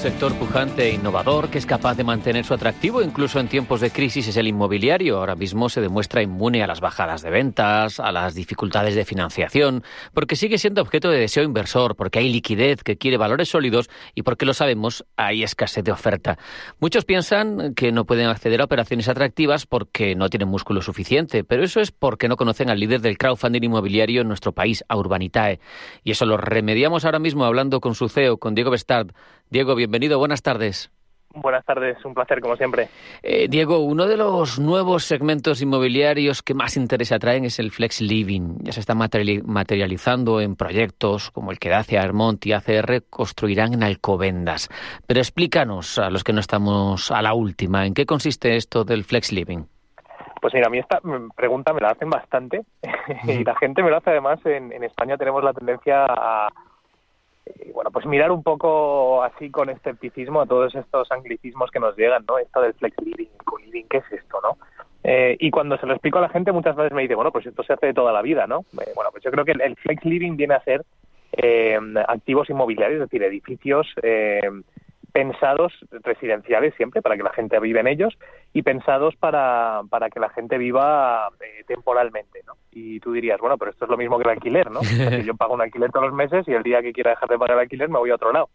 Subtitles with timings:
[0.00, 3.90] Sector pujante e innovador que es capaz de mantener su atractivo incluso en tiempos de
[3.90, 5.18] crisis es el inmobiliario.
[5.18, 9.84] Ahora mismo se demuestra inmune a las bajadas de ventas, a las dificultades de financiación,
[10.14, 14.22] porque sigue siendo objeto de deseo inversor, porque hay liquidez que quiere valores sólidos y
[14.22, 16.38] porque lo sabemos, hay escasez de oferta.
[16.78, 21.62] Muchos piensan que no pueden acceder a operaciones atractivas porque no tienen músculo suficiente, pero
[21.62, 25.60] eso es porque no conocen al líder del crowdfunding inmobiliario en nuestro país, a Urbanitae.
[26.04, 29.12] Y eso lo remediamos ahora mismo hablando con su CEO, con Diego Bestard.
[29.50, 30.92] Diego, bienvenido, buenas tardes.
[31.34, 32.88] Buenas tardes, un placer como siempre.
[33.22, 38.00] Eh, Diego, uno de los nuevos segmentos inmobiliarios que más interés atraen es el Flex
[38.00, 38.58] Living.
[38.62, 43.82] Ya se está materializando en proyectos como el que Dacia, Hermont y ACR construirán en
[43.82, 44.68] Alcobendas.
[45.06, 49.02] Pero explícanos a los que no estamos a la última, ¿en qué consiste esto del
[49.02, 49.64] Flex Living?
[50.40, 51.00] Pues mira, a mí esta
[51.36, 52.62] pregunta me la hacen bastante
[53.24, 54.38] y la gente me lo hace además.
[54.46, 56.48] En, en España tenemos la tendencia a
[57.64, 61.96] y bueno, pues mirar un poco así con escepticismo a todos estos anglicismos que nos
[61.96, 62.38] llegan, ¿no?
[62.38, 64.56] Esto del flex living, co-living, ¿qué es esto, no?
[65.02, 67.46] Eh, y cuando se lo explico a la gente muchas veces me dice, bueno, pues
[67.46, 68.60] esto se hace de toda la vida, ¿no?
[68.80, 70.84] Eh, bueno, pues yo creo que el, flex living viene a ser
[71.32, 73.86] eh, activos inmobiliarios, es decir, edificios
[75.12, 78.16] pensados residenciales siempre para que la gente viva en ellos
[78.52, 82.54] y pensados para, para que la gente viva eh, temporalmente, ¿no?
[82.70, 84.80] Y tú dirías, bueno, pero esto es lo mismo que el alquiler, ¿no?
[85.24, 87.56] yo pago un alquiler todos los meses y el día que quiera dejar de pagar
[87.56, 88.48] el alquiler me voy a otro lado.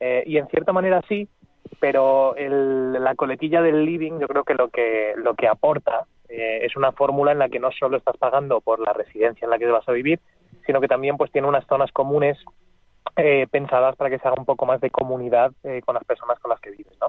[0.00, 1.28] Eh, y en cierta manera sí,
[1.80, 6.60] pero el, la coletilla del living yo creo que lo que, lo que aporta eh,
[6.62, 9.58] es una fórmula en la que no solo estás pagando por la residencia en la
[9.58, 10.20] que vas a vivir,
[10.66, 12.38] sino que también pues tiene unas zonas comunes
[13.18, 16.38] eh, pensadas para que se haga un poco más de comunidad eh, con las personas
[16.38, 17.08] con las que vives, ¿no?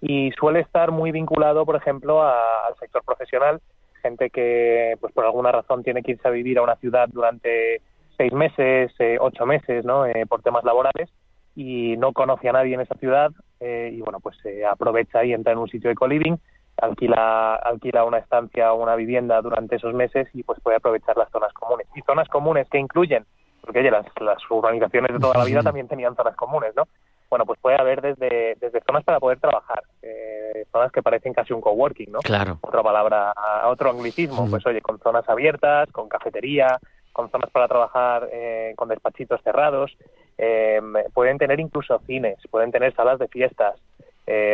[0.00, 3.60] Y suele estar muy vinculado, por ejemplo, al sector profesional,
[4.00, 7.82] gente que, pues por alguna razón, tiene que irse a vivir a una ciudad durante
[8.16, 10.04] seis meses, eh, ocho meses, ¿no?
[10.28, 11.10] por temas laborales
[11.56, 15.52] y no conoce a nadie en esa ciudad y, bueno, pues se aprovecha y entra
[15.52, 16.36] en un sitio de co-living,
[16.80, 21.30] alquila, alquila una estancia o una vivienda durante esos meses y pues puede aprovechar las
[21.30, 21.88] zonas comunes.
[21.96, 23.24] Y zonas comunes que incluyen
[23.68, 26.84] porque oye, las, las urbanizaciones de toda la vida también tenían zonas comunes, ¿no?
[27.28, 31.52] Bueno, pues puede haber desde, desde zonas para poder trabajar, eh, zonas que parecen casi
[31.52, 32.20] un coworking, ¿no?
[32.20, 32.56] Claro.
[32.62, 33.34] Otra palabra,
[33.66, 36.78] otro anglicismo, pues oye, con zonas abiertas, con cafetería,
[37.12, 39.94] con zonas para trabajar eh, con despachitos cerrados,
[40.38, 40.80] eh,
[41.12, 43.74] pueden tener incluso cines, pueden tener salas de fiestas,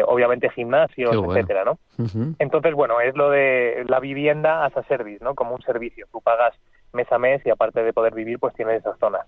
[0.06, 1.78] obviamente gimnasios, etcétera, ¿no?
[2.40, 5.36] Entonces, bueno, es lo de la vivienda as a service, ¿no?
[5.36, 6.06] Como un servicio.
[6.10, 6.54] Tú pagas
[6.94, 9.26] mes a mes y aparte de poder vivir, pues tiene esas zonas.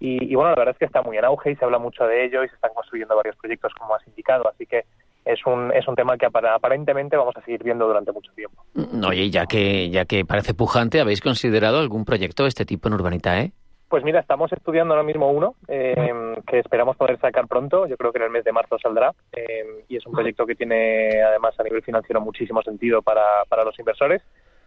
[0.00, 2.24] Y, bueno, la verdad es que está muy en auge y se habla mucho de
[2.24, 4.84] ello y se están construyendo varios proyectos como has indicado, así que
[5.24, 8.64] es un, es un tema que aparentemente vamos a seguir viendo durante mucho tiempo.
[8.74, 12.88] Mm, oye, ya que, ya que parece pujante, ¿habéis considerado algún proyecto de este tipo
[12.88, 13.52] en Urbanita, eh?
[13.88, 17.86] Pues mira, estamos estudiando ahora mismo uno eh, que esperamos poder sacar pronto.
[17.86, 19.14] Yo creo que en el mes de marzo saldrá.
[19.32, 23.64] Eh, y es un proyecto que tiene, además, a nivel financiero muchísimo sentido para, para
[23.64, 24.20] los inversores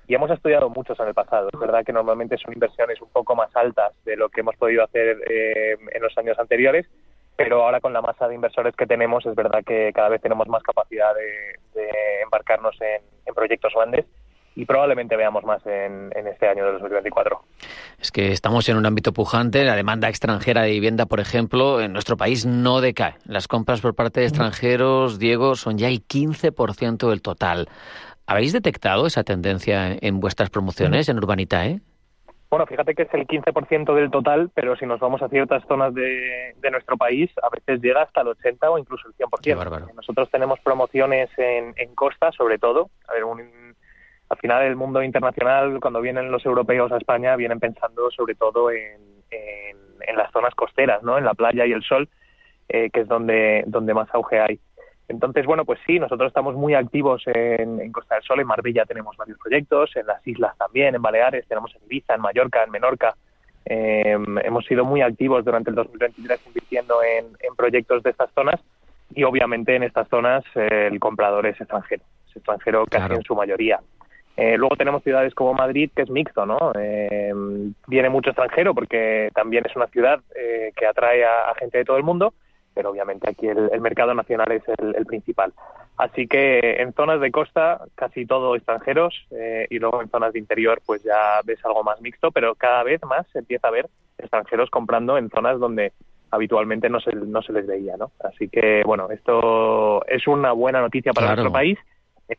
[0.07, 1.50] y hemos estudiado muchos en el pasado.
[1.53, 4.84] Es verdad que normalmente son inversiones un poco más altas de lo que hemos podido
[4.84, 6.88] hacer eh, en los años anteriores,
[7.35, 10.47] pero ahora con la masa de inversores que tenemos es verdad que cada vez tenemos
[10.47, 11.90] más capacidad de,
[12.23, 14.06] embarcarnos en, proyectos grandes
[14.56, 17.41] y probablemente veamos más en, este año de 2024.
[18.00, 19.63] Es que estamos en un ámbito pujante.
[19.63, 23.16] La demanda extranjera de vivienda, por ejemplo, en nuestro país no decae.
[23.25, 27.69] Las compras por parte de extranjeros, Diego, son ya el 15% del total.
[28.31, 31.81] ¿Habéis detectado esa tendencia en vuestras promociones en Urbanita, eh?
[32.50, 35.94] Bueno, fíjate que es el 15% del total, pero si nos vamos a ciertas zonas
[35.94, 39.94] de, nuestro país, a veces llega hasta el 80 o incluso el 100%.
[39.96, 42.90] Nosotros tenemos promociones en, costa, sobre todo.
[43.09, 43.24] A ver,
[44.29, 48.72] al final el mundo internacional, cuando vienen los europeos a España, vienen pensando sobre todo
[48.72, 49.11] en,
[50.16, 51.17] las zonas costeras, ¿no?
[51.17, 52.08] En la playa y el sol,
[52.70, 54.59] eh, que es donde, donde más auge hay.
[55.08, 59.18] Entonces, bueno, pues sí, nosotros estamos muy activos en, Costa del Sol, en Marbella tenemos
[59.18, 63.16] varios proyectos, en las islas también, en Baleares, tenemos en Ibiza, en Mallorca, en Menorca.
[63.66, 68.59] Em, hemos sido muy activos durante el 2023 invirtiendo en, proyectos de estas zonas
[69.14, 73.36] y obviamente en estas zonas eh, el comprador es extranjero, es extranjero casi en su
[73.36, 73.80] mayoría.
[74.38, 76.58] Eh, luego tenemos ciudades como Madrid, que es mixto, ¿no?
[76.76, 81.86] Em, viene mucho extranjero porque también es una ciudad eh, que atrae a, gente de
[81.86, 82.34] todo el mundo,
[82.73, 85.53] pero obviamente aquí el, mercado nacional es el, principal.
[85.97, 90.40] Así que en zonas de costa casi todo extranjeros eh, y luego en zonas de
[90.40, 93.90] interior pues ya ves algo más mixto, pero cada vez más se empieza a ver
[94.18, 95.94] extranjeros comprando en zonas donde
[96.32, 98.12] habitualmente no se, no se les veía, ¿no?
[98.23, 101.78] Así que, bueno, esto es una buena noticia para nuestro país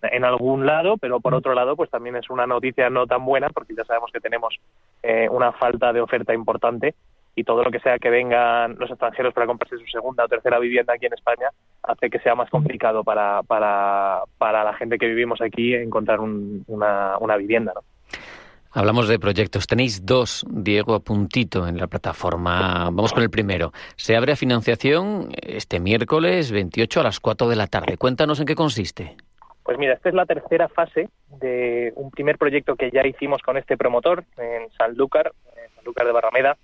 [0.00, 3.50] en, algún lado, pero por otro lado, pues también es una noticia no tan buena
[3.50, 4.58] porque ya sabemos que tenemos
[5.02, 6.94] eh, una falta de oferta importante
[7.34, 10.58] y todo lo que sea que vengan los extranjeros para comprarse su segunda o tercera
[10.58, 11.48] vivienda aquí en España
[11.82, 17.16] hace que sea más complicado para, para, para la gente que vivimos aquí encontrar una,
[17.18, 17.82] una vivienda, ¿no?
[18.74, 19.66] Hablamos de proyectos.
[19.66, 22.84] Tenéis dos, Diego, a puntito en la plataforma.
[22.84, 23.70] Vamos con el primero.
[23.96, 27.98] Se abre a financiación este miércoles 28 a las 4 de la tarde.
[27.98, 29.14] Cuéntanos en qué consiste.
[29.62, 33.58] Pues mira, esta es la tercera fase de un primer proyecto que ya hicimos con
[33.58, 36.56] este promotor en Sanlúcar, en Sanlúcar de Barrameda,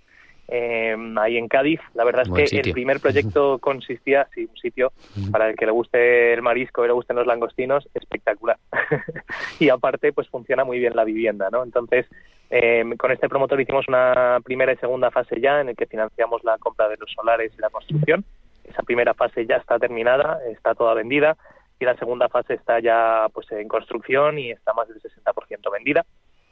[0.48, 1.80] eh, ahí en Cádiz.
[1.94, 4.92] La verdad es que el primer proyecto consistía, sí, un sitio
[5.30, 8.58] para el que le guste el marisco y le gusten los langostinos, espectacular.
[9.60, 11.62] y aparte, pues funciona muy bien la vivienda, ¿no?
[11.62, 12.06] Entonces,
[12.50, 16.42] eh, con este promotor hicimos una primera y segunda fase ya en el que financiamos
[16.44, 18.24] la compra de los solares y la construcción.
[18.64, 21.36] Esa primera fase ya está terminada, está toda vendida
[21.80, 26.04] y la segunda fase está ya pues en construcción y está más del 60% vendida.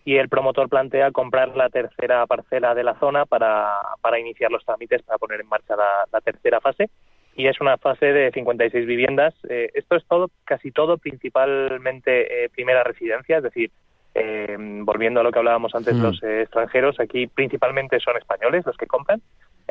[0.06, 4.64] Y el promotor plantea comprar la tercera parcela de la zona para, para iniciar los
[4.64, 6.90] trámites para poner en marcha la, tercera fase.
[7.34, 9.34] Y es una fase de 56 viviendas.
[9.48, 13.72] Eh, esto es todo, casi todo, principalmente eh, primera residencia, es decir,
[14.14, 16.02] eh, volviendo a lo que hablábamos antes, mm.
[16.02, 19.20] los extranjeros, aquí principalmente son españoles los que compran,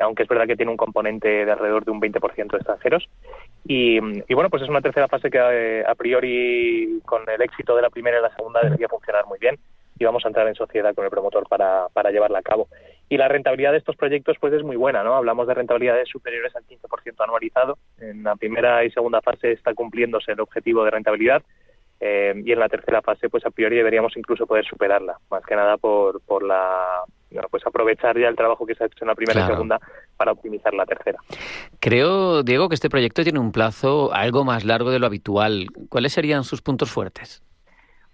[0.02, 3.08] aunque es verdad que tiene un componente de alrededor de un 20% de extranjeros.
[3.64, 4.00] Y,
[4.34, 7.90] bueno, pues es una tercera fase que eh, a priori, con el éxito de la
[7.90, 9.58] primera y la segunda, debería funcionar muy bien
[9.98, 12.68] y vamos a entrar en sociedad con el promotor para, para llevarla a cabo.
[13.08, 15.16] Y la rentabilidad de estos proyectos pues es muy buena, ¿no?
[15.16, 17.78] Hablamos de rentabilidades superiores al 15% anualizado.
[18.00, 21.44] En la primera y segunda fase está cumpliéndose el objetivo de rentabilidad
[22.00, 25.56] eh, y en la tercera fase pues a priori deberíamos incluso poder superarla, más que
[25.56, 27.04] nada por, por la
[27.50, 29.80] pues aprovechar ya el trabajo que se ha hecho en la primera y segunda
[30.16, 31.20] para optimizar la tercera.
[31.80, 35.68] Creo, Diego, que este proyecto tiene un plazo algo más largo de lo habitual.
[35.90, 37.44] ¿Cuáles serían sus puntos fuertes?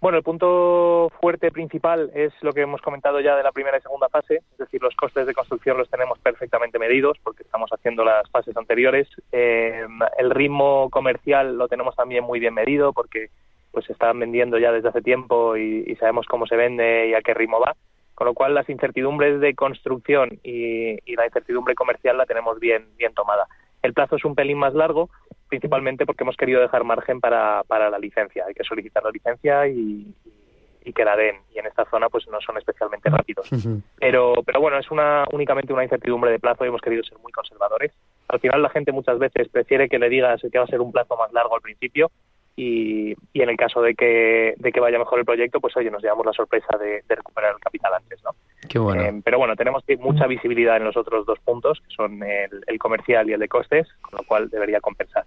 [0.01, 3.81] Bueno, el punto fuerte principal es lo que hemos comentado ya de la primera y
[3.81, 8.03] segunda fase, es decir, los costes de construcción los tenemos perfectamente medidos porque estamos haciendo
[8.03, 9.07] las fases anteriores.
[9.31, 9.85] Eh,
[10.17, 13.29] el ritmo comercial lo tenemos también muy bien medido porque
[13.71, 17.21] pues se están vendiendo ya desde hace tiempo y sabemos cómo se vende y a
[17.21, 17.75] qué ritmo va.
[18.21, 23.13] Con lo cual las incertidumbres de construcción y, la incertidumbre comercial la tenemos bien, bien
[23.15, 23.47] tomada.
[23.81, 25.09] El plazo es un pelín más largo,
[25.51, 28.45] principalmente porque hemos querido dejar margen para, para la licencia.
[28.47, 30.07] Hay que solicitar la licencia y,
[30.85, 31.35] y que la den.
[31.53, 33.49] Y en esta zona pues no son especialmente rápidos.
[33.99, 37.33] Pero, pero bueno, es una únicamente una incertidumbre de plazo y hemos querido ser muy
[37.33, 37.91] conservadores.
[38.29, 40.93] Al final la gente muchas veces prefiere que le digas que va a ser un
[40.93, 42.09] plazo más largo al principio
[42.55, 46.01] y, en el caso de que, de que vaya mejor el proyecto, pues oye, nos
[46.01, 48.31] llevamos la sorpresa de, recuperar el capital antes, ¿no?
[48.69, 49.01] Qué bueno.
[49.01, 53.29] Eh, pero bueno, tenemos mucha visibilidad en los otros dos puntos, que son el, comercial
[53.29, 55.25] y el de costes, con lo cual debería compensar.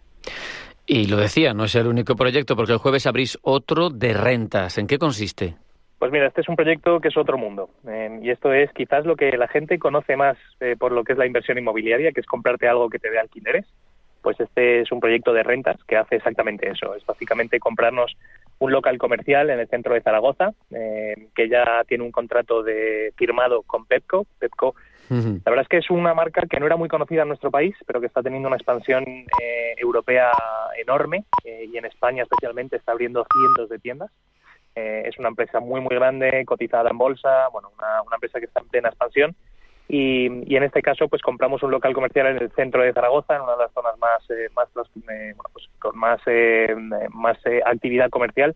[0.86, 4.76] Y lo decía, no es el único proyecto, porque el jueves abrís otro de rentas.
[4.78, 5.54] ¿En qué consiste?
[5.98, 7.70] Pues mira, este es un proyecto que es otro mundo.
[7.88, 11.12] Eh, y esto es quizás lo que la gente conoce más eh, por lo que
[11.12, 13.64] es la inversión inmobiliaria, que es comprarte algo que te dé alquileres
[14.24, 16.94] pues este es un proyecto de rentas que hace exactamente eso.
[16.94, 18.16] Es básicamente comprarnos
[18.58, 23.12] un local comercial en el centro de Zaragoza, eh, que ya tiene un contrato de
[23.16, 24.26] firmado con Pepco.
[24.38, 24.74] Pepco,
[25.10, 27.74] la verdad es que es una marca que no era muy conocida en nuestro país,
[27.86, 30.30] pero que está teniendo una expansión eh, europea
[30.76, 34.10] enorme eh, y en España especialmente está abriendo cientos de tiendas.
[34.74, 38.60] es una empresa muy, muy grande, cotizada en bolsa, bueno, una, una empresa que está
[38.60, 39.36] en plena expansión.
[39.88, 43.42] Y, en este caso pues compramos un local comercial en el centro de Zaragoza en
[43.42, 44.68] una de las zonas más eh, más
[45.10, 46.74] eh, pues, con más eh,
[47.10, 48.54] más actividad comercial.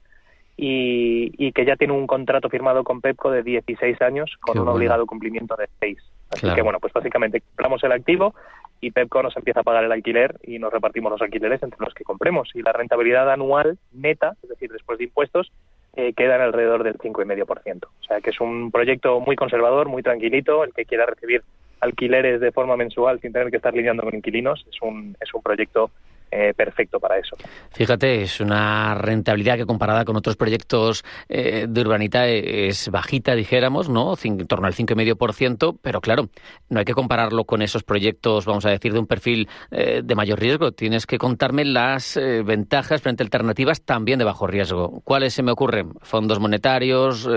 [0.60, 5.06] Y, que ya tiene un contrato firmado con Pepco de 16 años con un obligado
[5.06, 5.98] cumplimiento de 6
[6.30, 8.34] así que bueno pues básicamente compramos el activo
[8.80, 11.94] y Pepco nos empieza a pagar el alquiler y nos repartimos los alquileres entre los
[11.94, 15.50] que compremos y la rentabilidad anual neta es decir después de impuestos
[15.98, 17.86] eh, quedan alrededor del 5,5%.
[17.86, 20.62] O sea que es un proyecto muy conservador, muy tranquilito.
[20.62, 21.42] El que quiera recibir
[21.80, 25.42] alquileres de forma mensual sin tener que estar lidiando con inquilinos es un, es un
[25.42, 25.90] proyecto
[26.30, 27.36] eh, perfecto para eso.
[27.70, 33.88] Fíjate, es una rentabilidad que comparada con otros proyectos eh, de urbanita es bajita, dijéramos,
[33.88, 34.14] ¿no?
[34.22, 36.28] en torno al 5,5%, pero claro,
[36.68, 40.14] no hay que compararlo con esos proyectos, vamos a decir, de un perfil eh, de
[40.14, 40.72] mayor riesgo.
[40.72, 45.00] Tienes que contarme las ventajas frente a alternativas también de bajo riesgo.
[45.04, 45.94] ¿Cuáles se me ocurren?
[46.02, 47.28] ¿Fondos monetarios,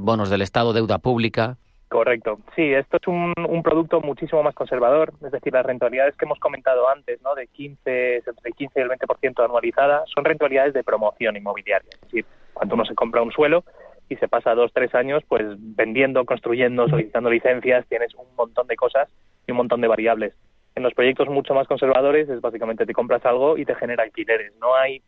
[0.00, 1.58] bonos del Estado, deuda pública?
[1.88, 2.38] Correcto.
[2.54, 6.88] Sí, esto es un, producto muchísimo más conservador, es decir, las rentabilidades que hemos comentado
[6.88, 7.34] antes, ¿no?
[7.34, 11.88] de 15, entre el 15 y el 20% anualizada, son rentabilidades de promoción inmobiliaria.
[11.90, 13.64] Es decir, cuando uno se compra un suelo
[14.08, 18.76] y se pasa dos, tres años, pues vendiendo, construyendo, solicitando licencias, tienes un montón de
[18.76, 19.08] cosas
[19.46, 20.34] y un montón de variables.
[20.74, 24.52] En los proyectos mucho más conservadores es básicamente te compras algo y te genera alquileres.
[24.60, 25.02] No hay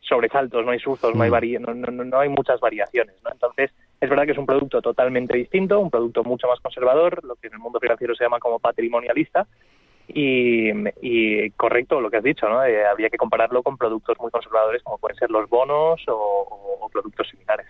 [0.00, 1.62] sobresaltos, no hay sustos, no hay, mm.
[1.62, 3.14] no, no, no hay muchas variaciones.
[3.24, 3.30] ¿no?
[3.30, 3.70] Entonces,
[4.04, 7.48] es verdad que es un producto totalmente distinto, un producto mucho más conservador, lo que
[7.48, 9.46] en el mundo financiero se llama como patrimonialista,
[10.06, 12.62] y, correcto lo que has dicho, ¿no?
[12.62, 17.28] Eh, habría que compararlo con productos muy conservadores como pueden ser los bonos o, productos
[17.28, 17.66] similares.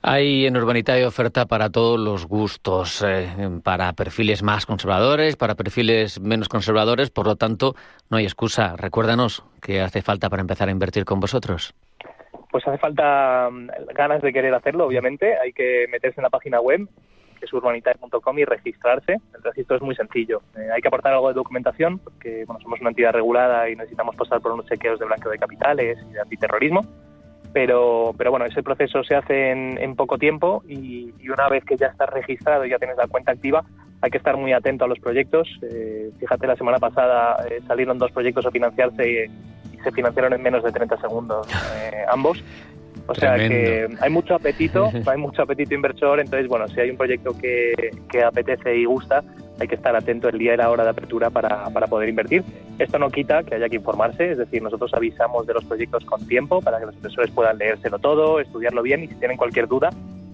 [0.00, 3.28] Hay en Urbanitae oferta para todos los gustos, eh,
[3.62, 7.74] para perfiles más conservadores, para perfiles menos conservadores, por lo tanto,
[8.08, 8.74] no hay excusa.
[8.76, 11.74] Recuérdanos qué hace falta para empezar a invertir con vosotros
[12.58, 15.38] pues hace falta mm, ganas de querer hacerlo, obviamente.
[15.38, 16.88] Hay que meterse en la página web,
[17.38, 19.12] que es urbanitae.com, y registrarse.
[19.12, 20.42] El registro es muy sencillo.
[20.56, 24.16] Eh, hay que aportar algo de documentación, porque bueno, somos una entidad regulada y necesitamos
[24.16, 26.84] pasar por unos chequeos de blanqueo de capitales y de antiterrorismo.
[27.52, 31.86] Pero, pero bueno, ese proceso se hace en, poco tiempo y, una vez que ya
[31.86, 33.64] estás registrado y ya tienes la cuenta activa,
[34.00, 35.48] hay que estar muy atento a los proyectos.
[35.62, 39.30] Eh, fíjate, la semana pasada eh, salieron dos proyectos a financiarse
[39.82, 42.42] se financiaron en menos de 30 segundos eh, ambos.
[43.06, 46.96] O sea que hay mucho apetito, hay mucho apetito inversor, entonces bueno, si hay un
[46.98, 47.72] proyecto que,
[48.10, 49.24] que, apetece y gusta,
[49.58, 52.44] hay que estar atento el día y la hora de apertura para, para poder invertir.
[52.78, 56.26] Esto no quita que haya que informarse, es decir, nosotros avisamos de los proyectos con
[56.26, 59.88] tiempo para que los inversores puedan leérselo todo, estudiarlo bien y si tienen cualquier duda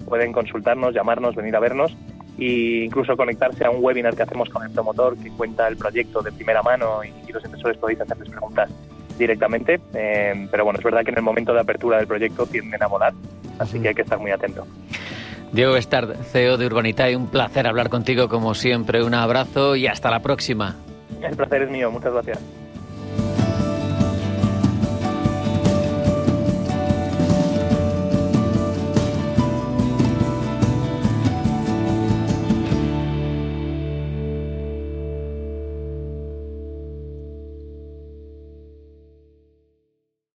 [0.04, 1.96] pueden consultarnos, llamarnos, venir a vernos
[2.38, 6.20] e incluso conectarse a un webinar que hacemos con el promotor que cuenta el proyecto
[6.22, 8.70] de primera mano y, y los inversores podéis hacerles preguntas
[9.18, 12.82] directamente, eh, pero bueno, es verdad que en el momento de apertura del proyecto tienden
[12.82, 13.12] a volar,
[13.58, 14.66] así que hay que estar muy atento.
[15.52, 20.10] Diego Bestard, CEO de Urbanitae, un placer hablar contigo como siempre, un abrazo y hasta
[20.10, 20.74] la próxima.
[21.22, 22.40] El placer es mío, muchas gracias.